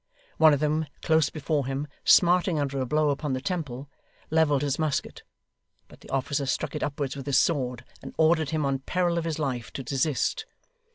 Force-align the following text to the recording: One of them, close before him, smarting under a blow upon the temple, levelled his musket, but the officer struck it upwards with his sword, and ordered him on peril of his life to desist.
One 0.39 0.51
of 0.51 0.59
them, 0.59 0.87
close 1.03 1.29
before 1.29 1.67
him, 1.67 1.87
smarting 2.03 2.59
under 2.59 2.79
a 2.81 2.87
blow 2.87 3.11
upon 3.11 3.33
the 3.33 3.39
temple, 3.39 3.87
levelled 4.31 4.63
his 4.63 4.79
musket, 4.79 5.21
but 5.87 6.01
the 6.01 6.09
officer 6.09 6.47
struck 6.47 6.73
it 6.73 6.81
upwards 6.81 7.15
with 7.15 7.27
his 7.27 7.37
sword, 7.37 7.85
and 8.01 8.11
ordered 8.17 8.49
him 8.49 8.65
on 8.65 8.79
peril 8.79 9.19
of 9.19 9.25
his 9.25 9.37
life 9.37 9.71
to 9.73 9.83
desist. 9.83 10.47